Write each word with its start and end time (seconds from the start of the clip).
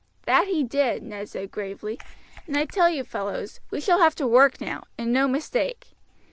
"That 0.25 0.47
he 0.47 0.63
did," 0.63 1.03
Ned 1.03 1.29
said 1.29 1.51
gravely; 1.51 1.99
"and 2.47 2.57
I 2.57 2.65
tell 2.65 2.89
you, 2.89 3.03
fellows, 3.03 3.59
we 3.69 3.79
shall 3.79 3.99
have 3.99 4.15
to 4.15 4.25
work 4.25 4.59
now, 4.59 4.85
and 4.97 5.13
no 5.13 5.27
mistake. 5.27 5.89